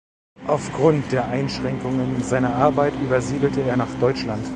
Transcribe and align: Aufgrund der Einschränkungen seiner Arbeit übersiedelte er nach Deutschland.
Aufgrund 0.47 1.11
der 1.11 1.27
Einschränkungen 1.27 2.23
seiner 2.23 2.55
Arbeit 2.55 2.95
übersiedelte 3.03 3.61
er 3.61 3.77
nach 3.77 3.93
Deutschland. 3.99 4.43